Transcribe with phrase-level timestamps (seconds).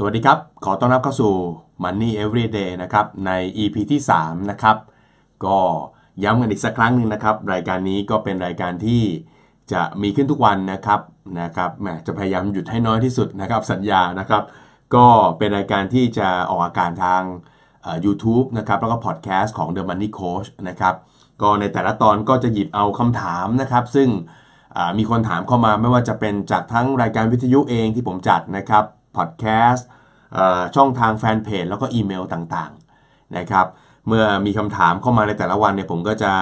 [0.00, 1.34] สวัสดีครับ ขอต้อนรับเข้าสู่
[1.82, 4.76] Money Everyday นะครับ ใน EP ที่ 3 นะครับ
[5.44, 5.58] ก็
[6.22, 9.02] ย้ำกันอีกสักครั้งหนึ่งนะครับ รายการนี้ก็เป็นรายการที่
[9.72, 11.00] จะมีขึ้นทุกวันนะครับ
[11.40, 14.42] นะครับแหมจะพยายามหยุดให้น้อยที่สุดนะครับ สัญญานะครับ
[14.94, 15.06] ก็
[15.38, 17.22] เป็นรายการที่จะออกอากาศทาง
[17.82, 20.94] เอ่อ YouTube นะครับแล้วก็พอดแคสต์ของ The Money Coach นะครับ
[21.42, 24.08] ก็ในแต่ละตอนก็จะหยิบเอาคำถามนะครับ ซึ่ง
[24.98, 28.84] มีคนถามเข้ามาไม่ว่าจะเป็นจากทั้งรายการวิทยุเองที่ผมจัดนะครับ
[29.18, 29.86] พอดแคสต์
[30.76, 33.66] ช่องทางแฟนเพจแล้วก็อีเมลต่างๆนะครับ
[34.08, 36.32] เมื่อมีคำถามเข้ามาในแต่ละวันเนี่ยผมก็จะ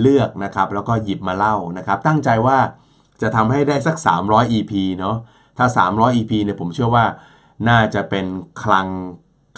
[0.00, 2.58] เลือกนะครับแล้วก็หยิบมาเล่านะครับ ตั้งใจว่า
[3.22, 5.16] จะทำให้ได้สัก 300 EP เนาะ
[5.58, 7.04] ถ้า 300 EP เนี่ยผมเชื่อว่า
[7.68, 8.26] น่าจะเป็น
[8.62, 8.86] คลัง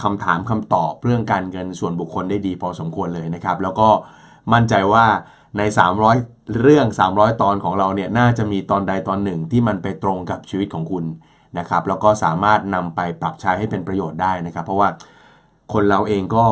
[0.03, 3.89] คำถามคำตอบเรื่องการเงินส่วนบุคคลได้ดีพอสมควรเลยนะครับ แล้วก็
[4.53, 5.07] มั่นใจว่า
[5.59, 5.63] ใน
[6.09, 11.05] 300 เรื่อง 300 ตอนของเราเนี่ยน่าจะมีตอนใดตอนหนึ่งที่มันไปตรงกับชีวิตของคุณ
[11.59, 14.89] นะครับแล้วก็สามารถนำไปปรับใช้ให้เป็นประโยชน์ได้นะครับ เพราะว่า
[15.73, 16.45] คนเราเองก็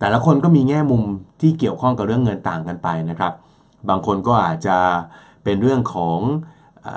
[0.00, 1.02] แต่ละคนก็มีแง่มุม
[1.40, 3.32] ที่เกี่ยวข้องกับเรื่องเงินต่างกันไปนะครับ
[3.88, 4.76] บางคนก็อาจจะ
[5.44, 6.18] เป็นเรื่องของ
[6.86, 6.88] อ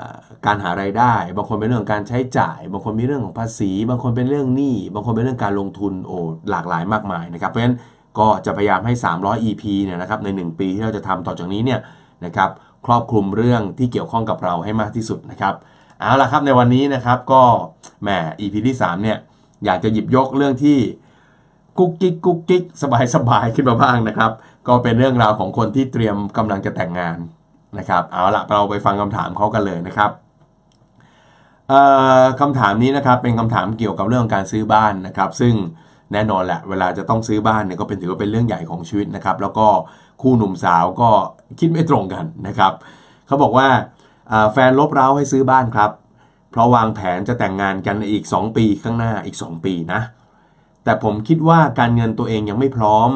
[0.46, 6.18] การหาไรายได้ บางคนเป็นเรื่องการใช้จ่าย บางคนมีเรื่องของภาษี บางคนเป็นเรื่องหนี้บางคนเป็นเรื่องการลงทุนโอ้
[6.50, 7.78] หลากหลายมากมายนะครับเพราะฉะนั้น
[8.20, 11.80] ก็จะพยายามให้ 300 EP เนี่ยนะครับใน 1 ปีที่เราจะทำต่อจากนี้เนี่ย
[12.26, 12.50] นะครับ
[12.86, 15.56] ครอบคลุมเรื่องที่เกี่ยวข้องกับเราให้มากที่สุดนะครับ
[16.00, 17.42] เอาละครับในวันนี้นะครับก็
[18.02, 19.18] แหม EP ที่ 3 เนี่ย
[19.66, 20.78] อยากจะหยิบยกเรื่องที่
[21.78, 24.32] กุ๊กกิ๊กกุ๊กกิ๊กสบายสบายขึ้นมาบ้างนะครับ
[24.68, 27.18] ก็เป็นเรื่องราวของคนที่เตรียมกำลังจะแต่งงาน
[27.78, 30.12] นะครับเอาละเราไปฟังคำถามเขากันเลยนะครับ
[32.40, 35.54] คำถามนี้นะครับเป็นคำถามเกี่ยวกับเรื่องการซื้อบ้านนะครับ ซึ่ง
[36.14, 39.68] แน่นอนแหละเวลาจะต้องซื้อบ้านเนี่ยก็เป็นถือว่าเป็นเรื่องใหญ่ของชีวิตนะครับ แล้วก็
[40.22, 41.10] คู่หนุ่มสาวก็
[41.60, 42.74] คิดไม่ตรงกันนะครับ
[43.28, 43.68] เขาบอกว่า
[44.52, 45.92] แฟนลบเร้าให้ซื้อบ้านครับ
[46.52, 50.02] เพราะวางแผนจะแต่งงานกันในอีก 2 ปีข้างหน้าอีก 2 ปีนะ
[50.84, 53.10] แต่ผมคิดว่าการเงินตัวเองยังไม่พร้อม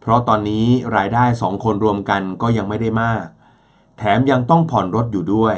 [0.00, 0.66] เพราะตอนนี้
[0.96, 3.24] รายได้สองคนรวมกันก็ยังไม่ได้มาก
[3.98, 5.56] แถมยังต้องผ่อนรถอยู่ด้วย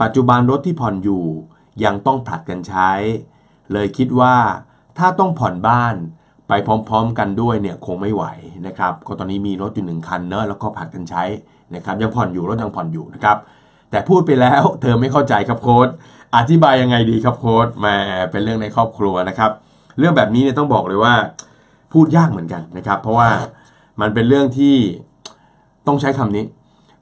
[0.00, 1.24] ปัจจุบันรถที่ผ่อนอยู่
[1.84, 2.90] ยังต้องผลัดกันใช้
[3.72, 4.34] เลยคิดว่า
[4.98, 5.94] ถ้าต้องผ่อนบ้าน
[6.48, 8.24] ไปพร้อม ๆ กันด้วยเนี่ยคงไม่ไหว
[8.66, 11.22] นะครับ ก็ตอนนี้มีรถอยู่หนึ่งคันเนอะแล้วก็ผลัดกันใช้
[11.74, 13.36] นะครับยังผ่อนอยู่รถยังผ่อนอยู่นะครับ
[13.90, 15.88] แต่พูดไปแล้วเธอไม่เข้าใจครับโค้ด
[16.36, 17.96] อธิบายยังไงดีครับโค้ดแมา
[18.30, 19.50] เป็นเรื่องในครอบครัวนะครับ
[19.98, 21.14] เรื่องแบบนี้เนี่ยต้องบอกเลยว่า
[21.92, 23.30] พูดยากเหมือนกันนะครับ เพราะว่า
[24.00, 24.76] มันเป็นเรื่องที่
[25.86, 26.44] ต้องใช้คำนี้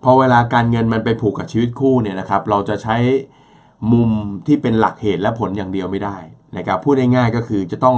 [0.05, 2.97] พอเวลาการเงินมันไปผูกกับชีวิตคู่เนี่ยนะครับ เราจะใช้
[3.93, 4.11] มุม
[4.47, 6.17] ที่เป็นหลักเหตุและผลอย่างเดียวไม่ได้
[6.57, 7.97] นะครับพูดง่ายๆก็คือจะต้อง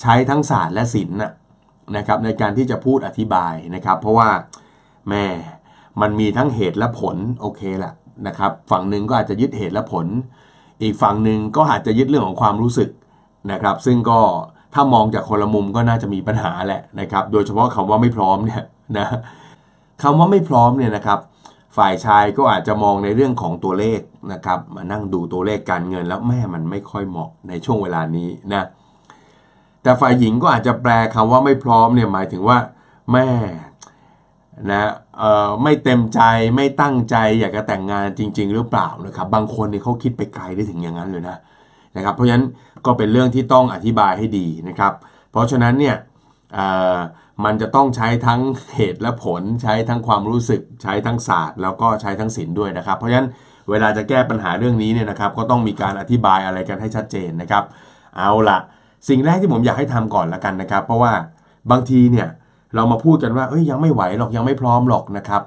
[0.00, 1.18] ใช้ทั้งศาสตร์และศิลป์
[1.96, 4.28] นะครับในการที่จะพูดอธิบายนะครับ เพราะว่า
[5.08, 5.24] แม่
[6.00, 7.92] มันมีทั้งเหตุและผลโอเคแหละ
[8.26, 10.06] นะครับ ฝั่งหนึ่งก็อาจจะยึดเหตุและผล
[10.82, 12.90] อีกฝั่งหนึ่งก็อาจจะยึดเรื่องของความรู้สึก
[13.52, 14.20] นะครับ ซึ่งก็
[14.74, 18.62] ถ้ามองจากคนละมุมก็น่าจะมีปัญหาแหละนะครับ โดยเฉพาะคำว่าไม่พร้อมเนี่ย
[18.98, 19.06] นะ
[20.02, 21.18] คำว่าไม่พร้อมเนี่ยนะครับ
[21.76, 24.00] ฝ่ายชายก็อาจจะมองในเรื่องของตัวเลข
[24.32, 28.66] นะครับ มานั่งดูตัวเลขการเงินแล้วแม่มันไม่ค่อยเหมาะในช่วงเวลานี้นะ
[29.82, 32.58] แต่ฝ่ายหญิงก็อาจจะแปลคำว่าไม่พร้อมเนี่ยหมายถึงว่า
[33.12, 33.28] แม่
[34.70, 36.20] นะเอ่อไม่เต็มใจ
[36.56, 41.36] ไม่ตั้งใจอยากจะแต่งงานจริง ๆ หรือเปล่านะครับบางคนเนี่ยเขาคิดไปไกลได้ถึงอย่างนั้นเลยนะ
[41.96, 42.46] นะครับเพราะฉะนั้น
[42.86, 44.92] ก็เป็นเรื่องที่ต้องอธิบายให้ดีนะครับ
[45.30, 45.96] เพราะฉะนั้นเนี่ย
[46.54, 46.96] เอ่อ
[47.44, 48.40] มันจะต้องใช้ทั้ง
[48.74, 53.28] เหตุและผลใช้ทั้งความรู้สึกใช้ทั้งศาสตร์ แล้วก็ใช้ทั้งศิลด้วยนะครับ เพราะฉะนั้น
[53.70, 57.64] เวลาจะแก้ปัญหาเรื่องนี้เนี่ยนะครับ ก็ต้องมีการอธิบายอะไรกันให้ชัดเจนนะครับ
[58.16, 58.58] เอาละ
[59.08, 61.12] สิ่งแรกที่ผมอยากให้ทำก่อนละกันนะครับ เพราะว่า
[61.70, 62.28] บางทีเนี่ย
[62.74, 65.42] เรามาพูดกันว่าเอ้ยยังไม่ไหวหรอกยังไม่พร้อมหรอกนะครับ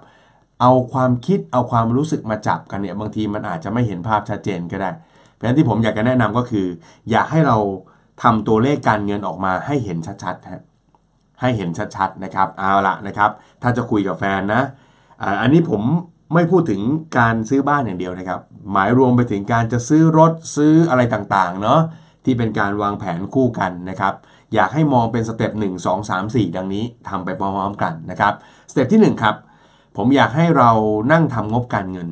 [0.61, 4.91] เอาความคิดเอาความรู้สึกมาจับกันเนี่ยบางทีมันอาจจะไม่เห็นภาพชัดเจนก็ได้
[5.33, 6.67] เพราะฉะนั้นที่ผมอยากจะแนะนำก็คือ
[7.11, 7.57] อยากให้เรา
[8.23, 10.63] ทำตัวเลขการเงินออกมาให้เห็นชัดๆฮะ
[11.41, 13.31] ให้เห็นชัดๆนะครับเอาละนะครับ
[13.61, 14.61] ถ้าจะคุยกับแฟนนะ
[15.41, 15.81] อันนี้ผม
[16.33, 16.81] ไม่พูดถึง
[17.17, 18.39] การซื้อบ้านอย่างเดียวนะครับ
[18.71, 21.79] หมายรวมไปถึงการจะซื้อรถซื้ออะไรต่างๆเนาะ
[22.25, 24.13] ที่เป็นการวางแผนคู่กันนะครับ
[24.55, 28.33] อยากให้มองเป็นสเต็ป1 2 3 4 ดังนี้ทำไปพร้อมๆกันนะครับ
[28.71, 29.35] สเต็ปที่ 1 ครับ
[29.97, 30.69] ผมอยากให้เรา
[31.11, 32.07] นั่งทำงบการเงิน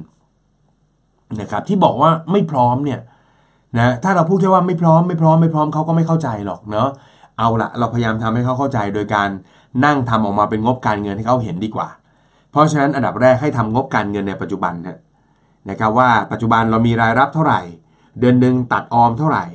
[1.41, 2.99] นะครับที่บอกว่าไม่พร้อมเนี่ย
[3.77, 6.89] นะถ้าเราพูดแค่ว่าไม่พร้อมไม่พร้อมไม่พร้อมเขาก็ไม่เข้าใจหรอกเนาะ
[7.37, 9.29] เอาละเราพยายามทำให้เขาเข้าใจโดยการ
[9.85, 11.89] นั่งทำออกมาเป็นงบการเงินให้เขาเห็นดีกว่า
[12.51, 14.99] เพราะฉะนั้นอันดับแรกให้ทำงบการเงินในปัจจุบันนะ
[15.69, 17.61] นะครับว่าปัจจุบันเรามีรายรับเท่าไหร่
[18.19, 19.45] เดือนหนึ่งตัดออมเท่าไหร่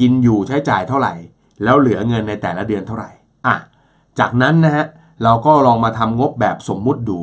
[0.00, 1.14] กินอยู่ใช้จ่ายเท่าไหร่
[1.62, 3.10] แล้วเหลือเงินในแต่ละเดือนเท่าไหร่
[3.46, 3.56] อะ
[4.18, 4.86] จากนั้นนะฮะ
[5.24, 7.20] เราก็ลองมาทำงบแบบสมมุติดู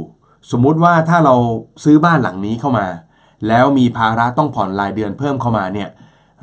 [0.51, 1.35] สมมุติว่าถ้าเรา
[1.83, 2.87] ซื้อบ้านหลังนี้เข้ามา
[3.47, 5.89] แล้วมีภาระต้องผ่อนรายเดือนเพิ่มเข้ามาเนี่ย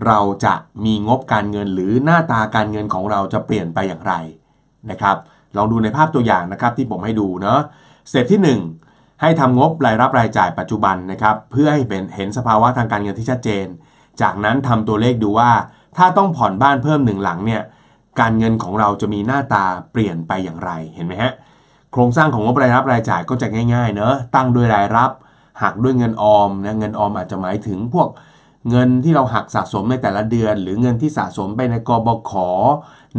[0.06, 0.54] เราจะ
[0.84, 4.14] มีงบการเงินหรือหน้าตาการเงินของเราจะเปลี่ยนไปอย่างไร
[4.90, 5.16] นะครับ
[5.56, 7.60] ลองดูในภาพตัวอย่างนะครับที่ผมให้ดูเนาะ
[8.10, 13.66] สเต็ปที่ 1 ให้ทำงบรายรับรายจ่ายปัจจุบันนะครับเพื่อให้เป็นเห็นสภาวะทางการเงินที่ชัดเจน
[14.20, 15.50] จากนั้นทำตัวเลขดูว่า
[15.96, 17.62] ถ้าต้องผ่อนบ้านเพิ่มหนึ่งหลังเนี่ย
[18.20, 21.32] การเงินของเราจะมีหน้าตาเปลี่ยนไปอย่างไรเห็นไหมฮะ
[21.92, 25.10] โครงสร้างของงบรายรับรายจ่ายก็จะง่ายๆเนอะตั้งด้วยรายรับ
[25.62, 28.08] หักด้วยเงินออมนะเงินออมอาจจะหมายถึงพวก
[28.70, 32.32] เงินที่เราหักสะสมในแต่ละเดือน หรือเงินที่สะสมไปในกบข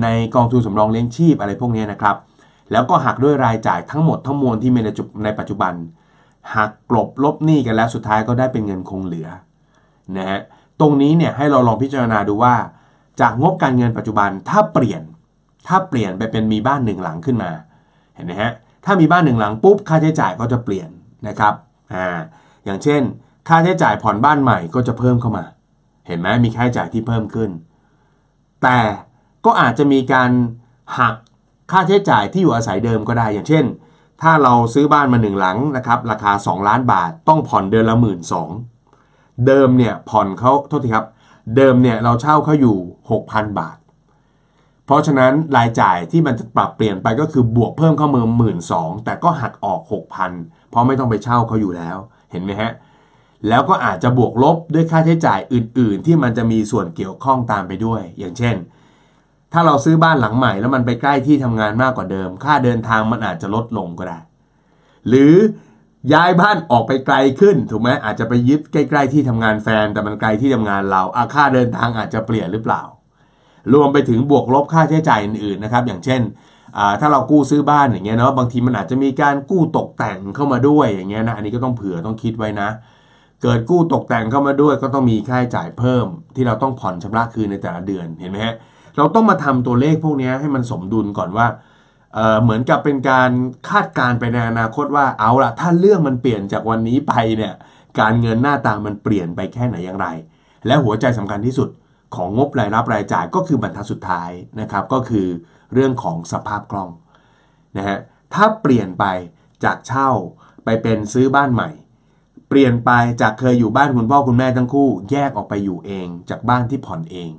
[0.03, 2.15] ในกองทุนสำรองเลี้ยงชีพอะไรพวกนี้นะครับ
[2.71, 5.73] แล้วก็หักด้วยรายจ่ายทั้งหมดทั้งมวลที่มีในจุในปัจจุบัน
[6.55, 9.27] หักกลบลบหนี้กันแล้วสุดท้ายก็ได้เป็นเงินคงเหลือ
[10.17, 10.39] นะฮะ
[10.79, 12.55] ตรงนี้เนี่ยให้เราลองพิจารณาดูว่า
[13.19, 15.01] จากงบการเงินปัจจุบันถ้าเปลี่ยน
[15.67, 17.51] ถ้าเปลี่ยนไปเป็นมีบ้านหนึ่งหลังขึ้นมา
[18.15, 18.51] เห็นไหมฮะ
[18.85, 20.89] ถ้ามีบ้านหนึ่งหลังปุ๊บค่าใช้จ่ายก็จะเปลี่ยน
[21.27, 21.53] นะครับ
[21.93, 22.07] อ่า
[22.65, 23.01] อย่างเช่น
[23.47, 25.45] ค่าใช้จ่ายผ่อนบ้านใหม่ก็จะเพิ่มเข้ามา
[26.07, 27.49] เห็นไหมมีค่าใช้จ่ายที่เพิ่มขึ้น
[28.63, 28.79] แต่
[29.45, 30.31] ก็อาจจะมีการ
[30.99, 31.15] หัก
[31.71, 33.65] ค่าใช้จ่ายที่อยู่อาศัยเดิมก็ได้ อย่างเช่น
[34.21, 38.49] ถ้าเราซื้อบ้านมาหนึ่งหลังนะครับราคา 2 ล้านบาทต้องผ่อนเดือนละหมื่นสอง
[39.47, 41.05] เดิมเนี่ยผ่อนเขาโทษทีครับ
[41.55, 42.77] เดิมเนี่ยเราเช่าเขาอยู่
[43.15, 43.77] 6,000 บาท
[44.85, 49.81] เพราะฉะนั้นรายจ่ายที่มันจะปรับเปลี่ยนไปก็คือบวกเพิ่มเข้ามาหมื่นสองแต่ก็หักออก
[50.25, 51.97] 6,000 เพราะไม่ต้องไปเช่าเขาอยู่แล้ว
[52.31, 52.71] เห็นไหมฮะ
[53.47, 58.55] แล้วก็อาจจะบวกลบด้วยค่าใช้จ่ายอื่น ๆ ที่มันจะมีส่วนเกี่ยวข้องตามไปด้วย อย่างเช่น
[59.53, 64.19] ถ้าเราซื้อบ้านหลังใหม่แล้วมันไปใกล้ที่ทำงานมากกว่าเดิม ค่าเดินทางมันอาจจะลดลงก็ได้
[65.07, 65.33] หรือ
[66.13, 72.81] ย้ายบ้านออกไปไกลขึ้นถูกไหมอาจจะไปยึดใกล้ ๆ ที่ทำงานแฟนแต่มันไกลที่ทำงานเราอาค่าเดินทางอาจจะเปลี่ยนหรือเปล่า
[73.73, 76.21] รวมไปถึงบวกลบค่าใช้จ่ายอื่นๆนะครับ อย่างเช่น
[76.99, 82.69] ถ้าเรากู้ซื้อบ้านอย่างเงี้ยเนาะบางทีมันอาจจะมีการกู้ตกแต่งเข้ามาด้วยอย่างเงี้ยนะอันนี้ก็ต้องเผื่อต้องคิดไว้นะ
[83.41, 86.05] เกิดกู้ตกแต่งเข้ามาด้วย ก็ต้องมีค่าใช้จ่ายเพิ่ม
[86.35, 88.55] ที่เราต้องผ่อนชำระคืนในแต่ละเดือนเห็นไหมฮะ
[88.97, 91.47] เราต้องมาทำตัวเลขพวกนี้ให้มันสมดุลก่อนว่า
[92.43, 93.31] เหมือนกับเป็นการ
[93.69, 97.53] คาดการไปในอนาคตว่าเอาละถ้าเรื่องมันเปลี่ยนจากวันนี้ไปเนี่ย
[97.99, 100.07] การเงินหน้าตามันเปลี่ยนไปแค่ไหนอย่างไร
[100.67, 101.69] และหัวใจสำคัญที่สุด
[102.15, 104.31] ของงบรายรับรายจ่ายก็คือบรรทัดสุดท้าย
[104.61, 105.27] นะครับ ก็คือ
[105.73, 106.89] เรื่องของสภาพคล่อง
[107.77, 107.99] นะฮะ
[108.33, 109.05] ถ้าเปลี่ยนไป
[109.63, 110.09] จากเช่า
[110.65, 111.69] ไปเป็นซื้อบ้านใหม่
[112.49, 112.91] เปลี่ยนไป
[113.21, 117.31] จากเคยอยู่บ้านคุณพ่อคุณแม่ทั้งคู่ แยกออกไปอยู่เองจากบ้านที่ผ่อนเอง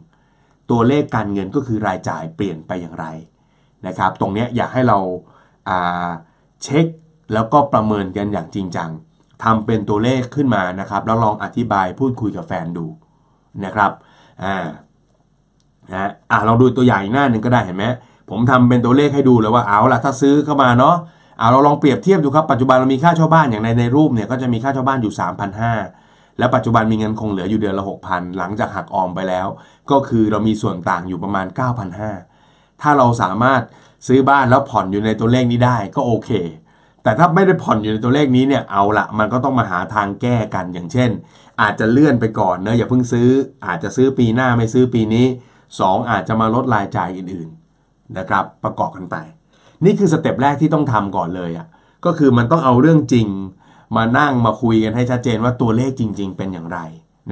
[0.70, 3.06] ตัวเลขการเงินก็คือรายจ่ายเปลี่ยนไปอย่างไร
[3.86, 4.98] นะครับ ตรงนี้อยากให้เรา
[6.62, 6.86] เช็ค
[7.34, 8.90] แล้วก็ประเมินกันอย่างจริงจัง
[9.44, 12.86] ทำเป็นตัวเลขขึ้นมานะครับ แล้วลองอธิบายพูดคุยกับแฟนดู
[13.64, 13.90] นะครับ
[14.44, 14.56] อ่า
[15.92, 17.84] นะอ่าลองดูตัวอย่างอีกหน้าหนึ่งก็ได้เห็นไหม
[18.30, 20.96] ผมทำเป็นตัวเลขให้ดูเลยว่าเอาล่ะถ้าซื้อเข้ามาเนาะ
[21.38, 25.14] เอาเราลองเปรียบเทียบดูครับปัจจุบันเรามีค่าเช่าบ้านอย่างในในรูปเนี่ยก็จะมีค่าเช่าบ้านอยู่
[25.76, 29.46] 3,500 แล้วปัจจุบันมีเงินคงเหลืออยู่เดือนละ 6,000 หลังจากหักออมไปแล้ว
[29.90, 32.35] ก็คือเรามีส่วนต่างอยู่ประมาณ 9,500
[32.82, 33.62] ถ้าเราสามารถ
[34.06, 36.30] ซื้อบ้านแล้วผ่อนอยู่ในตัวเลขนี้ได้ก็โอเค
[37.02, 41.10] แต่ถ้าไม่ได้ผ่อนอยู่ในตัวเลขนี้เนี่ยเอาละมันก็ต้องมาหาทางแก้กันอย่างเช่น
[41.60, 43.28] อาจจะเลื่อนไปก่อนเนะอย่าเพิ่งซื้อ
[43.66, 45.26] อาจจะซื้อปีหน้าไม่ซื้อปีนี้
[45.68, 49.16] 2 อาจจะมาลดรายจ่ายอื่นๆนะครับ ประกอบกันไป
[49.84, 51.66] นี่คือสเต็ปแรกที่ต้องทำก่อนเลยอะ่ะ
[52.04, 53.28] ก็คือมันต้องเอาเรื่องจริง
[53.96, 56.78] มานั่งมาคุยกันให้ชัดเจนว่าตัวเลขจริง ๆ เป็นอย่างไร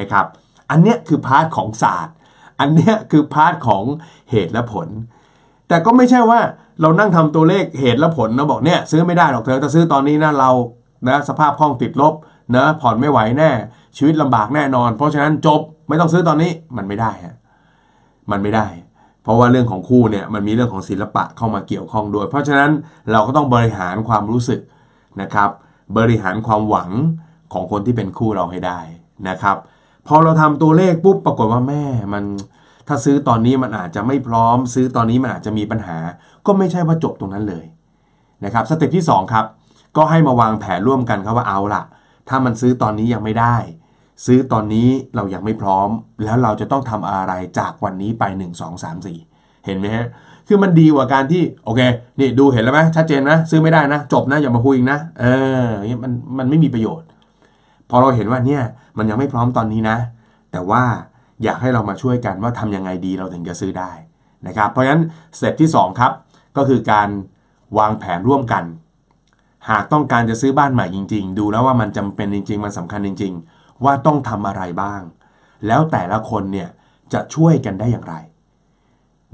[0.00, 0.26] นะครับ
[0.70, 2.14] อันเนี้ยคือ part ของศาสตร์
[2.60, 3.84] อันเนี้ยคือ part ของ
[4.30, 4.88] เหตุและผล
[5.74, 6.40] แต่ก็ไม่ใช่ว่า
[6.80, 10.50] เรานั่งทำตัวเลขเหตุและผลนะบอกเนี่ยซื้อไม่ได้หรอกเธอถ้าซื้อตอนนี้นะเรา
[11.08, 12.14] นะสภาพคล่องติดลบ
[12.56, 13.50] นะผ่อนไม่ไหวแน่
[13.96, 17.36] ชีวิตลำบากแน่นอน เพราะฉะนั้นจบไม่ต้องซื้อตอนนี้มันไม่ได้ฮะ
[18.30, 18.66] มันไม่ได้
[19.22, 22.70] เพราะว่าเรื่องของคู่เนี่ยมันมีเรื่องของศิลปะเข้ามาเกี่ยวข้องด้วย เพราะฉะนั้น
[23.12, 24.60] เราก็ต้องบริหารความรู้สึก
[25.20, 25.50] นะครับ
[25.98, 26.90] บริหารความหวัง
[27.52, 28.80] ของคนที่เป็นคู่เราให้ได้
[29.28, 29.56] นะครับ
[30.06, 32.24] พอเราทำตัวเลขปุ๊บปรากฏว่าแม่มัน
[32.88, 35.98] ถ้าซื้อตอนนี้มันอาจจะไม่พร้อม ซื้อตอนนี้มันอาจจะมีปัญหา
[36.46, 37.64] ก็ไม่ใช่ว่าจบตรงนั้นเลย
[38.44, 39.44] นะครับสเต็ปที่ 2 ครับ
[39.96, 41.82] ก็ให้มาวางแผนร่วมกันครับว่าเอาละ
[42.28, 43.56] ถ้ามันซื้อตอนนี้ยังไม่ได้
[44.26, 45.88] ซื้อตอนนี้เรายังไม่พร้อม
[46.24, 50.06] แล้วเราจะต้องทำอะไรจากวันนี้ไป 1 2 3 4 เห็นไหมฮะ
[50.48, 51.80] คือมันดีกว่าการที่โอเค
[52.18, 55.24] นี่ดูเห็นแล้วไหมชัดเจนนะซื้อไม่ได้นะ จบนะอย่ามาพูดอีกนะ เอ
[55.64, 55.68] อ
[56.02, 57.08] มันมันไม่มีประโยชน์
[57.90, 58.62] พอเราเห็นว่าเนี่ย
[58.98, 59.98] มันยังไม่พร้อมตอนนี้นะ
[60.52, 60.82] แต่ว่า
[61.42, 63.92] อยากให้เรามาช่วยกันว่าทำยังไงดีเราถึงจะซื้อได้
[64.46, 65.02] นะครับ เพราะฉะนั้น
[65.38, 66.12] step ที่ 2 ครับ
[66.56, 67.08] ก็คือการ
[67.78, 68.64] วางแผนร่วมกัน
[69.70, 75.00] หากต้องการจะซื้อบ้านใหม่จริง ๆ ดูแล้วว่ามันจำเป็นจริง ๆ มันสำคัญจริง ๆ ว่าต้องทำอะไรบ้าง
[75.66, 76.68] แล้วแต่ละคนเนี่ย
[77.12, 78.14] จะช่วยกันได้อย่างไร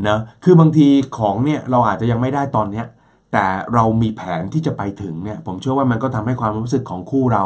[0.09, 0.89] นะคือบางที
[1.19, 2.87] ของเนี่ยเราอาจจะยังไม่ได้ตอนเนี้ย
[3.33, 7.45] แต่เรามีแผนที่จะไปถึงเนี่ยผมเชื่อว่ามันก็ทำให้ความรู้สึกของคู่เรา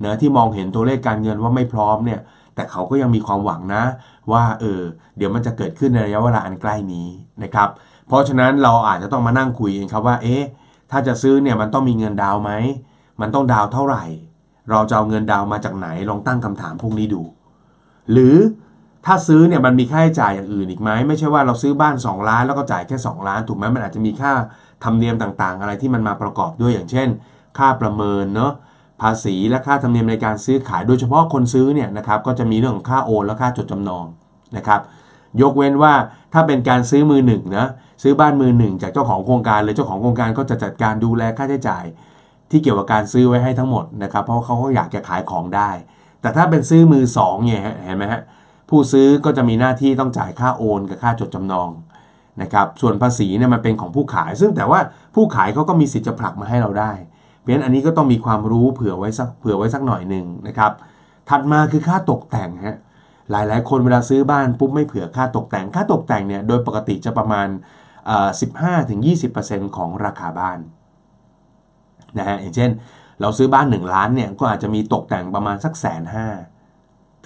[0.00, 2.20] เนะที่มองเห็นตัวเลขการเงินว่าไม่พร้อมเนี่ย
[2.54, 3.84] แต่เขาก็ยังมีความหวังนะ
[4.32, 4.80] ว่าเออ
[5.16, 7.08] เดี๋ยวมันจะเกิดขึ้นในระยะเวลาอันใกล้นี้
[7.42, 7.68] นะครับ
[8.08, 10.42] เพราะฉะนั้นเราอาจจะต้องมานั่งคุยกันครับว่าเอ๊ะ
[10.90, 12.50] ถ้าจะซื้อเนี่ยมันต้องมีเงินดาวไหม
[13.20, 14.04] มันต้องดาวเท่าไหร่
[14.70, 17.22] เราจะเอาเงินดาวมาจากไหนลองตั้งคำถามพวกนี้ดู
[18.12, 18.36] หรือ
[19.06, 24.32] ถ้าซื้อเนี่ยมันมีค่าใช้จ่ายอย่างอื่นอีกไหมไม่ใช่ว่าเราซื้อบ้าน 2 ล้านแล้วก็จ่ายแค่ 2 ล้าน ถูกไหมมันอาจจะมีค่า
[24.84, 27.08] ธรรมเนียมต่างๆ อะไรที่มันมาประกอบด้วยอย่างเช่น
[27.58, 28.52] ค่าประเมินเนาะ
[29.02, 34.04] ภาษีและค่าธรรมเนียมในการซื้อขาย โดยเฉพาะคนซื้อเนี่ยนะครับก็จะมีเรื่องของค่าโอนและค่าจดจำนอง
[34.56, 34.80] นะครับ
[35.40, 35.94] ยกเว้นว่า
[36.32, 37.68] ถ้าเป็นการซื้อมือหนึ่งนะ
[38.02, 41.84] ซื้อบ้านมือหนึ่งจากเจ้าของโครงการเลยเจ้าของโครงการก็จะจัดการดูแลค่าใช้จ่าย
[42.50, 45.70] ที่เกี่ยวกับการซื้อไว้ให้ทั้งหมดนะครับ เพราะเขาก็อยากจะขายของได้
[46.20, 48.22] แต่ถ้าเป็นซื้อมือสองเนี่ยเห็นไหมฮะ
[48.68, 51.68] ผู้ซื้อก็จะมีหน้าที่ต้องจ่ายค่าโอนกับค่าจดจำนอง
[52.42, 54.80] นะครับส่วนภาษีเนี่ยมันเป็นของผู้ขาย ซึ่งแต่ว่า
[55.14, 56.92] ผู้ขายเขาก็มีสิทธิ์จะผลักมาให้เราได้
[57.44, 60.72] เพราะฉะนั้นอันนี้ก็ต้องมีความรู้เผื่อไว้สักเผื่อไว้สักหน่อยหนึ่งนะครับ
[61.28, 62.76] ถัดมาคือค่าตกแต่งฮะ
[63.30, 67.48] หลายๆ คนเวลาซื้อบ้านปุ๊บไม่เผื่อค่าตกแต่ง ค่าตกแต่งเนี่ยโดยปกติจะประมาณ
[69.02, 70.58] 15-20%ของราคาบ้าน
[72.18, 72.70] นะฮะอย่างเช่น
[73.20, 76.26] เราซื้อบ้าน 1 ล้านเนี่ยก็อาจจะมีตกแต่งประมาณสักแสนห้า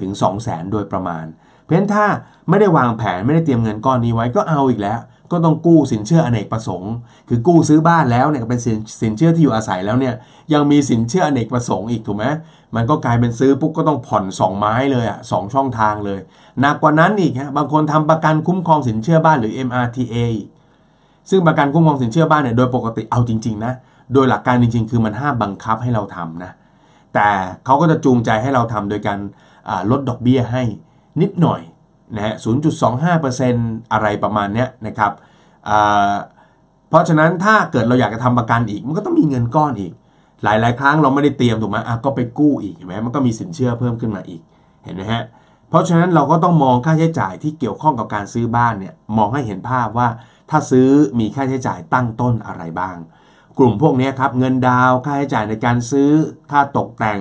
[0.01, 1.25] ถึง 2 0 0แสนโดยประมาณ
[1.63, 2.07] เพราะฉะนั้นถ้า
[2.49, 4.99] ไม่ได้วางแผนไม่ได้เตรียมเงินก้อนนี้ไว้ก็เอาอีกแล้ว
[5.33, 6.93] ก็ต้องกู้สินเชื่ออเนกประสงค์
[7.29, 10.15] คือกู้ซื้อบ้านแล้วเนี่ยเป็นสินสินเชื่อที่อยู่อาศัยแล้วเนี่ย
[10.53, 12.27] ยังมีสินเชื่ออเนกประสงค์อีกถูกไหม
[12.77, 16.21] มันก็กลายเป็นซื้อปุ๊บก็ต้องผ่อน 2 ไม้เลยอะสช่องทางเลย
[16.61, 20.17] หนักกว่านั้นอีกฮะบางคนทำประกันคุ้มครองสินเชื่อบ้านหรือ MRTA
[21.31, 23.73] ซึ่งประกันคุ้มครองสินเชื่อบ้านเนี่ยโดยปกติเอาจริงๆนะ
[24.15, 26.53] โดยหลักการจริง ๆ คือมันห้ามบังคับให้เราทำนะ
[27.15, 27.29] แต่
[27.65, 29.19] เขาก็จะจูงใจให้เราทำโดยการ
[29.91, 30.63] ลดดอกเบี้ยให้
[31.21, 31.61] นิดหน่อย
[32.17, 32.35] นะฮะ
[33.13, 35.13] 0.25%อะไรประมาณเนี้ยนะครับ
[36.89, 39.93] เพราะฉะนั้นถ้าเกิดเราอยากจะทำประกันอีก มันก็ต้องมีเงินก้อนอีก
[40.45, 44.41] หลาย ๆ ครั้งเราไม่ได้เตรียมถูกไหมอะก็ไปกู้อีกเห็นไหมมันก็มีสินเชื่อเพิ่มขึ้นมาอีก
[44.85, 45.23] เห็นไหมฮะ
[45.69, 50.09] เพราะฉะนั้นเราก็ต้องมองค่าใช้จ่ายที่เกี่ยวข้องกับการซื้อบ้านเนี่ย มองให้เห็นภาพว่า
[50.51, 50.89] ถ้าซื้อ
[51.19, 52.97] มีค่าใช้จ่ายตั้งต้นอะไรบ้าง
[53.59, 56.11] กลุ่มพวกนี้ครับ เงินดาวค่าใช้จ่ายในการซื้อ
[56.51, 57.21] ค่าตกแต่ง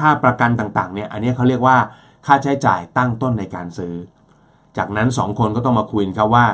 [0.00, 1.76] ค่าประกันต่าง ๆ เนี่ย อันนี้เขาเรียกว่า
[2.26, 3.94] ค่าใช้จ่ายตั้งต้นในการซื้อ
[4.76, 6.46] จากนั้น 2 คนก็ต้องมาคุยกันครับว่า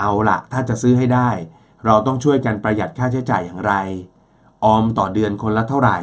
[0.00, 1.30] เอาละถ้าจะซื้อให้ได้
[1.86, 3.72] เราต้องช่วยกันประหยัดค่าใช้จ่ายอย่างไร
[4.64, 5.98] ออมต่อเดือนคนละเท่าไหร่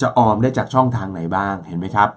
[0.00, 2.08] จะออมได้จากช่องทางไหนบ้างเห็นไหมครับ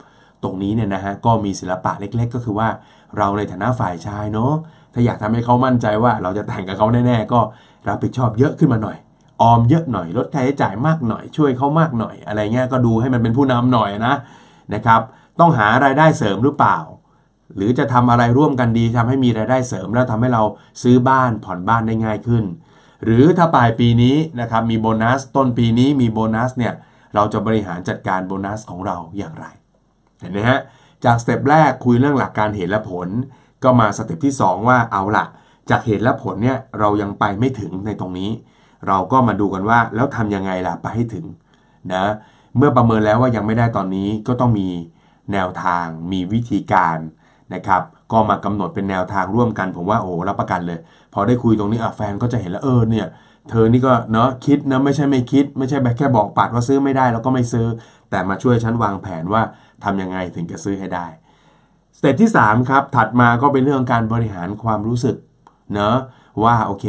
[0.44, 2.70] ตรงนี้เนี่ยนะฮะก็มีศิลปะเล็กๆ ก็คือว่า
[3.18, 4.54] เราในฐานะฝ่ายชายเนาะ
[4.94, 7.40] ถ้าอยากทำให้เขามั่นใจว่าเราจะแต่งกับเขาแน่ๆก็
[7.88, 8.98] รับผิดชอบเยอะขึ้นมาหน่อย
[9.42, 14.16] ออมเยอะหน่อยลดค่าใช้จ่ายมากหน่อย ช่วยเขามากหน่อย อะไรเงี้ยก็ดูให้มันเป็นผู้นำหน่อยนะ
[14.74, 15.02] นะครับ
[15.40, 16.78] ต้องหารายได้เสริมหรือเปล่า
[17.56, 20.44] หรือจะทำอะไรร่วมกันดีทำให้มีรายได้เสริม แล้วทำให้เรา
[20.82, 22.44] ซื้อบ้านผ่อนบ้านได้ง่ายขึ้น
[23.04, 26.74] หรือถ้าปลายปีนี้นะครับมีโบนัสต้นปีนี้มีโบนัสเนี่ย
[27.16, 29.46] เราจะบริหารจัดการโบนัสของเราอย่างไร
[30.20, 30.60] เห็นไหมฮะ
[31.06, 33.08] จาก step แรกคุยเรื่องหลักการเหตุและผล
[33.64, 35.26] ก็มา step ที่ 2 ว่าเอาละ
[35.70, 38.30] จากเหตุและผลเนี่ยเรายังไปไม่ถึงในตรงนี้
[38.88, 41.26] เราก็มาดูกันว่าแล้วทำยังไงล่ะไปให้ถึง
[41.94, 42.06] นะ
[42.58, 44.70] เมื่อประเมินแล้วว่ายังไม่ได้ตอนนี้ก็ต้องมี
[45.32, 46.98] แนวทางมีวิธีการ
[47.54, 47.82] นะครับ
[48.12, 50.80] ก็มากำหนดเป็นแนวทางร่วมกัน ผมว่าโอ้รับประกันเลย
[51.14, 53.08] พอได้คุยตรงนี้อะแฟนก็จะเห็นแล้วเออเนี่ย
[53.50, 57.68] เธอนี่ก็เนาะคิดนะไม่ใช่ไม่คิด ไม่ใช่แบบแค่บอกปัดว่าซื้อไม่ได้แล้วก็ไม่ซื้อ
[58.10, 59.42] แต่มาช่วยฉันวางแผนว่า
[59.84, 61.06] ทำยังไงถึงจะซื้อให้ได้
[61.98, 65.16] สเต็ปที่3ครับถัดมาก็เป็นเรื่องการบริหารความรู้สึก
[65.74, 65.96] เนาะ
[66.44, 66.86] ว่าโอเค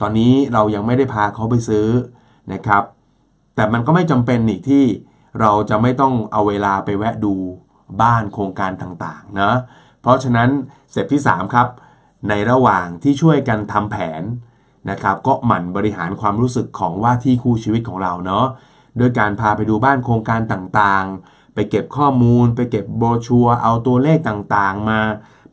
[0.00, 1.86] ตอนนี้เรายังไม่ได้พาเขาไปซื้อ
[2.52, 2.82] นะครับ
[3.56, 4.84] แต่มันก็ไม่จำเป็นนี่ที่
[5.40, 7.34] เราจะไม่ต้องเอาเวลาไปแวะดู
[8.00, 9.52] บ้านโครงการต่างๆนะ
[10.02, 10.50] เพราะฉะนั้น
[10.92, 11.68] เสร็จที่ 3 ครับ
[12.28, 14.22] ในระหว่างที่ช่วยกันทำแผน
[14.90, 18.46] นะครับ ก็หมั่นบริหารความรู้สึกของว่าที่คู่ชีวิตของเราเนาะ
[18.98, 25.00] โดยการพาไปดูบ้านโครงการต่างๆ ไปเก็บข้อมูล ไปเก็บโบชัวเอาตัวเลขต่างๆ มา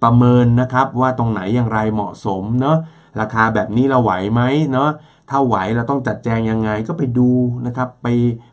[0.03, 2.77] ประเมินนะครับว่าตรงไหนอย่างไรเหมาะสมเนาะ
[3.19, 4.41] ราคาแบบนี้เราไหวไหม
[4.71, 4.89] เนาะ
[5.29, 7.29] ถ้าไหวเราต้องจัดแจงยังไงก็ไปดู
[7.67, 8.07] นะครับ ไป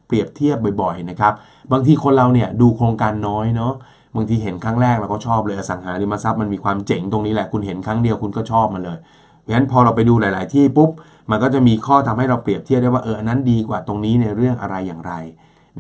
[0.06, 1.33] เปรียบเทียบบ่อยๆนะครับ
[1.73, 3.73] บางทีคนเราเนี่ยดูโครงการน้อยเนาะ
[4.16, 8.99] บางทีเห็นครั้งแรกเราก็ชอบเลยอสังหาริมทรัพย์มันมีความเจ๋งตรงนี้แหละคุณเห็นครั้งเดียวคุณก็ชอบมันเลย
[9.42, 10.90] เพราะฉะนั้นพอเราไปดูหลาย ๆ ที่ปุ๊บ
[11.30, 15.12] มันก็จะมีข้อทำให้เราเปรียบเทียบได้ว่าเออนั้นดีกว่าตรงนี้ในเรื่องอะไรอย่างไร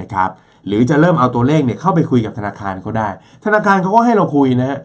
[0.00, 0.30] นะครับ
[0.66, 3.08] หรือจะเริ่มเอาตัวเลขเนี่ยเข้าไปคุยกับธนาคารเขาได้
[3.44, 4.78] ธนาคารเขาก็ให้เราคุยนะฮะ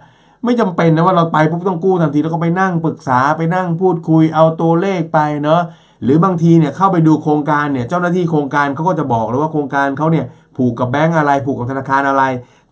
[0.43, 5.61] ไม่จำเป็นนะว่าเราไปปุ๊บต้องกู้ทันทีแล้วก็ไปนั่งปรึกษาไปนั่งพูดคุยเอาตัวเลขไปเนาะ
[6.03, 10.25] หรือบางทีเนี่ยเข้าไปดูโครงการเนี่ยเจ้าหน้าที่โครงการเขาก็จะบอกเลยว่าโครงการเขาเนี่ย
[10.57, 12.23] ผูกกับแบงก์อะไรผูกกับธนาคารอะไร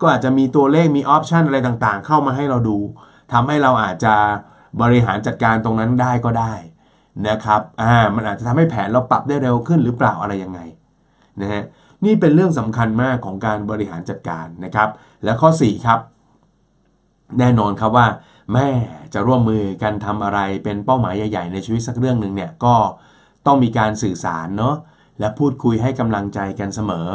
[0.02, 2.78] ก็อาจจะมีตัวเลขมีออปชันอะไรต่างๆ เข้ามาให้เราดู
[3.32, 4.16] ทำให้เราอาจจะ
[4.82, 6.54] บริหารจัดการตรงนั้นได้ก็ได้
[7.28, 10.60] นะครับอ่ามันอาจจะทำให้แผนเราปรับได้เร็วขึ้นหรือเปล่าอะไรยังไง
[11.42, 11.64] นะฮะ
[12.06, 14.90] นี่เป็นเรื่องสำคัญมากของการบริหารจัดการนะครับ
[15.24, 16.00] และข้อ 4 ครับ
[17.40, 18.08] แน่นอนครับว่า
[18.54, 18.68] แม่
[19.14, 22.76] จะร่วมมือกันทำอะไรเป็นเป้าหมายใหญ่ ๆ ในชีวิตสักเรื่องหนึ่งเนี่ยก็
[23.46, 24.76] ต้องมีการสื่อสารเนาะ
[25.20, 27.10] และพูดคุยให้กำลังใจกันเสมอ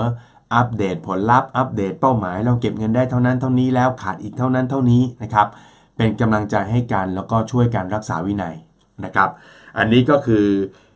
[0.54, 5.47] อัปเดตผลลัพธ์อัปเดตเป้าหมาย เราเก็บเงินได้เท่านั้นเท่านี้แล้วขาดอีกเท่านั้นเท่านี้นะครับ
[5.97, 8.54] เป็นกำลังใจให้กันแล้วก็ช่วยกันรักษาวินัย
[9.04, 9.28] นะครับ
[9.78, 10.47] อันนี้ก็คือ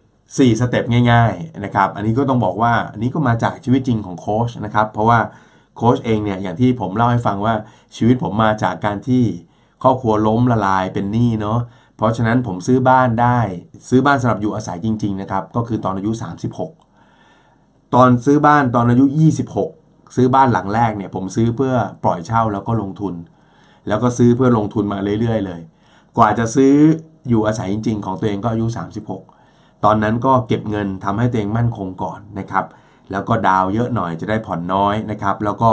[0.05, 5.19] 4 สเต็ปง่ายๆนะครับอันนี้ก็ต้องบอกว่าอันนี้ก็มาจากชีวิตจริงของโค้ชนะครับเพราะว่า
[5.77, 7.55] โค้ชเองเนี่ยอย่างที่ผมเล่าให้ฟังว่า
[7.97, 9.23] ชีวิตผมมาจากการที่
[9.83, 11.59] ครอบครัวล้มละลายเป็นหนี้เนาะ
[11.99, 13.39] เพราะฉะนั้นผมซื้อบ้านได้
[13.89, 16.11] ซื้อบ้านสำหรับอยู่อาศัยจริง ๆ นะครับ ก็คือตอนอายุ
[17.23, 19.05] 36 ตอนซื้อบ้านตอนอายุ
[19.61, 21.75] 26 ซื้อบ้านหลังแรกเนี่ย ผมซื้อเพื่อ
[22.05, 23.15] ปล่อยเช่าแล้วก็ลงทุน
[23.89, 25.61] แล้วก็ซื้อเพื่อลงทุนมาเรื่อย ๆ เลย
[26.17, 26.75] กว่าจะซื้อ
[27.29, 28.67] อยู่อาศัยจริง ๆ ของตัวเองก็อายุ
[29.25, 32.65] 36 ตอนนั้นก็เก็บเงินทำให้ตัวเองมั่นคงก่อนนะครับ
[33.11, 35.71] แล้วก็ดาวเยอะหน่อยจะได้ผ่อนน้อยนะครับ แล้วก็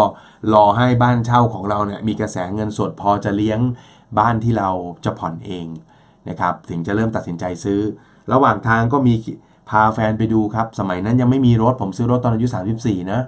[0.54, 3.60] รอให้บ้านเช่าของเราเนี่ยมีกระแสเงินสดพอจะเลี้ยง
[4.20, 4.70] บ้านที่เรา
[5.06, 5.68] จะผ่อนเอง
[6.30, 7.80] นะครับถึงจะเริ่มตัดสินใจซื้อ
[8.34, 9.14] ระหว่างทางก็มี
[9.70, 12.48] พาแฟนไปดูครับ สมัยนั้นยังไม่มีรถผมซื้อรถตอนอายุ
[12.80, 13.20] 34 นะ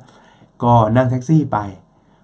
[0.63, 1.57] ก็นั่งแท็กซี่ไป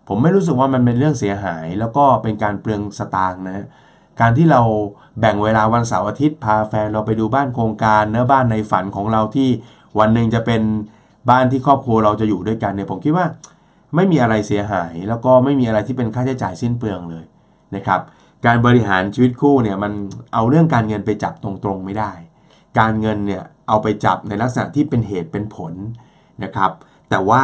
[0.07, 3.65] ผมไม่รู้สึกว่ามันเป็นเรื่องเสียหาย แล้วก็เป็นการเปลืองสตางค์นะ
[4.21, 4.61] การที่เรา
[5.19, 9.49] แบ่งเวลาวันเสาร์อาทิตย์ พาแฟนเราไปดูบ้านโครงการเนื้อบ้านในฝันของเราที่
[9.99, 10.61] วันหนึ่งจะเป็น
[11.29, 13.25] บ้านที่ครอบครัวเราจะอยู่ด้วยกันเนี่ยผมคิดว่า
[13.95, 17.25] ไม่มีอะไรเสียหาย แล้วก็ไม่มีอะไรที่เป็นค่าใช้จ่ายสิ้นเปลืองเลย
[17.75, 18.01] นะครับ
[18.45, 19.93] การบริหารชีวิตคู่เนี่ยมัน
[20.33, 22.11] เอาเรื่องการเงินไปจับตรงๆไม่ได้
[22.79, 25.73] การเงินเนี่ยเอาไปจับในลักษณะที่เป็นเหตุเป็นผล
[26.43, 26.71] นะครับ
[27.09, 27.43] แต่ว่า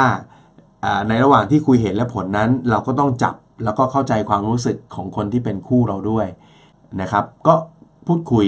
[1.08, 6.28] ในระหว่างที่คุยเหตุและผลนั้น เราก็ต้องจับแล้วก็เข้าใจความรู้สึกของคนที่เป็นคู่เราด้วย
[7.02, 7.54] นะครับ ก็
[8.08, 8.48] พูดคุย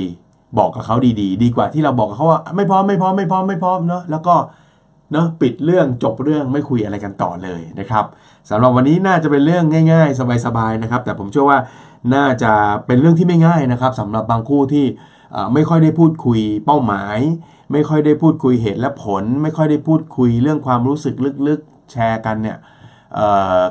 [0.57, 4.35] บอกกับเขาดีๆ ดีกว่าที่เราบอกกับเขาว่าไม่พร้อมไม่พร้อมไม่พร้อมไม่พร้อมเนาะแล้วก็
[5.11, 8.05] เนาะปิดเรื่องจบเรื่องไม่คุยอะไรกันต่อเลยนะครับ
[8.49, 11.59] สำหรับวันนี้น่าจะเป็นเรื่องง่าย ๆ สบายๆนะครับ แต่ผมเชื่อว่า
[12.15, 12.51] น่าจะ
[12.85, 14.85] เป็นเรื่องที่ไม่ง่ายนะครับสำหรับบางคู่ที่
[15.53, 17.17] ไม่ค่อยได้พูดคุยเป้าหมาย
[17.71, 21.15] ไม่ค่อยได้พูดคุยเหตุและผล ไม่ค่อยได้พูดคุยเรื่องความรู้สึก
[21.47, 22.57] ลึกๆแชร์กันเนี่ย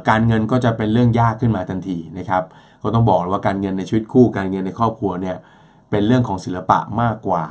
[0.09, 2.42] การเงินก็จะเป็นเรื่องยากขึ้นมาทันทีนะครับ
[2.83, 5.37] ก็ต้องบอกว่าการเงินในชีวิตคู่การเงินในครอบครัวเนี่ย
[5.90, 7.44] เป็นเรื่องของศิลปะมากกว่า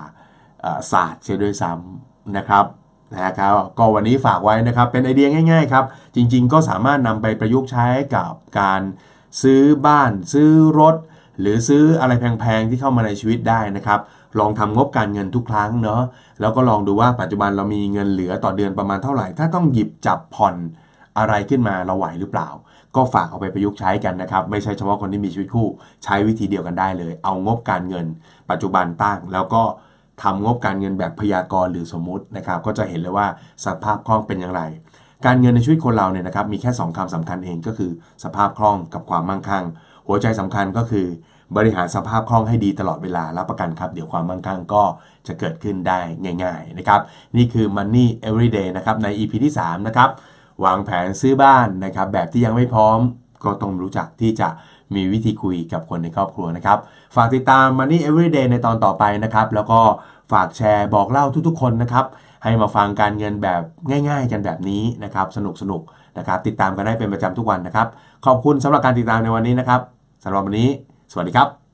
[0.92, 2.66] ศาสตร์เสียด้วยซ้ำนะครับ
[3.16, 8.82] นะครับก็วันนี้ฝากไว้นะครับเป็นไอเดียง่าย ๆ ครับ จริงๆ ก็สามารถนำไปประยุกต์ใช้กับการ
[9.42, 10.96] ซื้อบ้าน ซื้อรถ
[11.40, 14.00] หรือซื้ออะไรแพงๆ ที่เข้ามาในชีวิตได้นะครับ
[14.40, 16.02] ลองทำงบการเงินทุกครั้งเนาะ
[16.42, 20.56] แล้วก็ลองดูว่าปัจจุบันเรามีเงินเหลือต่อเดือนประมาณเท่าไหร่ ถ้าต้องหยิบจับผ่อน
[21.18, 22.50] อะไรขึ้นมาเราไหวหรือเปล่า
[22.96, 25.68] ก็ฝากเอาไปประยุกต์ใช้กันนะครับ ไม่ใช่เฉพาะคนที่มีชีวิตคู่
[26.04, 28.06] ใช้วิธีเดียวกันได้เลย เอางบการเงิน
[28.50, 29.64] ปัจจุบันตั้งแล้วก็
[30.24, 33.28] ทำงบการเงินแบบพยากรณ์หรือสมมุตินะครับ ก็จะเห็นเลยว่า
[33.66, 34.62] สภาพคล่องเป็นอย่างไร
[35.26, 37.92] การเงินในชีวิตคนเราเนี่ยนะครับมีแค่ 2คำสำคัญเองก็คือ
[38.24, 39.66] สภาพคล่องกับความมั่งคั่ง
[40.08, 41.08] หัวใจสำคัญก็คือ
[41.58, 44.84] บริหารสภาพคล่องให้ดีตลอดเวลารับประกันครับ เดี๋ยวความมั่งคั่งก็
[45.28, 46.00] จะเกิดขึ้นได้
[46.44, 47.02] ง่าย ๆนะครับ
[47.36, 50.10] นี่คือ Money Everyday นะครับใน EP ที่3นะครับ
[50.66, 53.00] วางแผนซื้อบ้านนะครับแบบที่ยังไม่พร้อม
[53.44, 54.50] ก็ต้องรู้จักที่จะ
[54.96, 56.80] มีวิธีคุยกับคนในครอบครัวนะครับ
[57.16, 59.80] ฝากติดตาม Money Everyday ในตอนต่อไปนะครับ แล้วก็
[60.32, 62.06] ฝากแชร์บอกเล่าทุกๆ คนนะครับ
[62.44, 63.62] ให้มาฟังการเงินแบบ
[64.10, 65.38] ง่าย ๆ กันแบบนี้นะครับ ส
[65.72, 67.88] นุกๆนะครับ ติดตามกันได้เป็นประจำทุกวันนะครับ
[68.26, 69.82] ขอบคุณสำหรับการติดตามในวันนี้นะครับ
[70.24, 70.70] สำหรับวันนี้
[71.12, 71.69] สวัสดีครับ